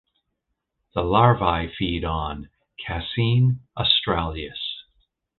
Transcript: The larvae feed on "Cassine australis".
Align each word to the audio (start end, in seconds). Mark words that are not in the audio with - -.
The 0.95 1.03
larvae 1.03 1.71
feed 1.77 2.03
on 2.05 2.49
"Cassine 2.83 3.59
australis". 3.77 4.57